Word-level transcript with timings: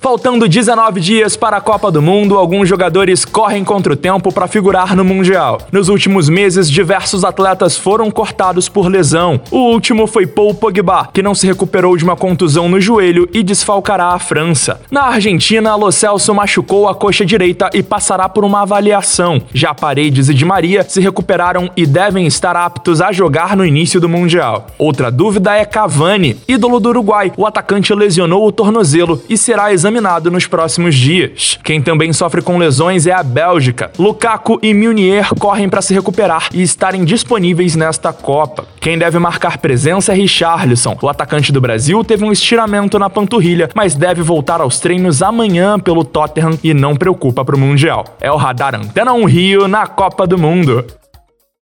Faltando 0.00 0.48
19 0.48 0.98
dias 0.98 1.36
para 1.36 1.58
a 1.58 1.60
Copa 1.60 1.90
do 1.90 2.00
Mundo, 2.00 2.38
alguns 2.38 2.66
jogadores 2.66 3.26
correm 3.26 3.62
contra 3.62 3.92
o 3.92 3.96
tempo 3.96 4.32
para 4.32 4.48
figurar 4.48 4.96
no 4.96 5.04
Mundial. 5.04 5.60
Nos 5.70 5.90
últimos 5.90 6.26
meses, 6.26 6.70
diversos 6.70 7.22
atletas 7.22 7.76
foram 7.76 8.10
cortados 8.10 8.66
por 8.66 8.88
lesão. 8.88 9.38
O 9.50 9.58
último 9.58 10.06
foi 10.06 10.26
Paul 10.26 10.54
Pogba, 10.54 11.10
que 11.12 11.22
não 11.22 11.34
se 11.34 11.46
recuperou 11.46 11.98
de 11.98 12.04
uma 12.04 12.16
contusão 12.16 12.66
no 12.66 12.80
joelho 12.80 13.28
e 13.30 13.42
desfalcará 13.42 14.14
a 14.14 14.18
França. 14.18 14.80
Na 14.90 15.02
Argentina, 15.02 15.76
Lo 15.76 15.92
Celso 15.92 16.34
machucou 16.34 16.88
a 16.88 16.94
coxa 16.94 17.26
direita 17.26 17.68
e 17.74 17.82
passará 17.82 18.26
por 18.26 18.42
uma 18.42 18.62
avaliação. 18.62 19.42
Já 19.52 19.74
Paredes 19.74 20.30
e 20.30 20.34
Di 20.34 20.46
Maria 20.46 20.82
se 20.82 20.98
recuperaram 21.02 21.68
e 21.76 21.84
devem 21.84 22.26
estar 22.26 22.56
aptos 22.56 23.02
a 23.02 23.12
jogar 23.12 23.54
no 23.54 23.66
início 23.66 24.00
do 24.00 24.08
Mundial. 24.08 24.68
Outra 24.78 25.10
dúvida 25.10 25.54
é 25.54 25.66
Cavani, 25.66 26.38
ídolo 26.48 26.80
do 26.80 26.88
Uruguai. 26.88 27.30
O 27.36 27.44
atacante 27.44 27.92
lesionou 27.92 28.46
o 28.46 28.50
tornozelo 28.50 29.22
e 29.28 29.36
será 29.36 29.70
examinado 29.70 29.89
examinado 29.90 30.30
nos 30.30 30.46
próximos 30.46 30.94
dias. 30.94 31.58
Quem 31.64 31.82
também 31.82 32.12
sofre 32.12 32.40
com 32.40 32.56
lesões 32.56 33.06
é 33.06 33.12
a 33.12 33.22
Bélgica. 33.22 33.90
Lukaku 33.98 34.58
e 34.62 34.72
Meunier 34.72 35.28
correm 35.38 35.68
para 35.68 35.82
se 35.82 35.92
recuperar 35.92 36.48
e 36.54 36.62
estarem 36.62 37.04
disponíveis 37.04 37.74
nesta 37.74 38.12
Copa. 38.12 38.64
Quem 38.80 38.96
deve 38.96 39.18
marcar 39.18 39.58
presença 39.58 40.12
é 40.12 40.14
Richarlison. 40.14 40.96
O 41.02 41.08
atacante 41.08 41.52
do 41.52 41.60
Brasil 41.60 42.04
teve 42.04 42.24
um 42.24 42.32
estiramento 42.32 42.98
na 42.98 43.10
panturrilha, 43.10 43.68
mas 43.74 43.94
deve 43.94 44.22
voltar 44.22 44.60
aos 44.60 44.78
treinos 44.78 45.22
amanhã 45.22 45.78
pelo 45.78 46.04
Tottenham 46.04 46.58
e 46.62 46.72
não 46.72 46.94
preocupa 46.94 47.44
para 47.44 47.56
o 47.56 47.58
Mundial. 47.58 48.04
É 48.20 48.30
o 48.30 48.36
Radar 48.36 48.74
Antena 48.74 49.12
1 49.12 49.24
Rio 49.24 49.68
na 49.68 49.86
Copa 49.86 50.26
do 50.26 50.38
Mundo. 50.38 50.99